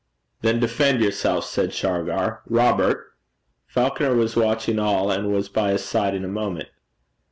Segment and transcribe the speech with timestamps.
[0.41, 2.41] 'Then defend yourself,' said Shargar.
[2.47, 3.11] 'Robert.'
[3.67, 6.69] Falconer was watching it all, and was by his side in a moment.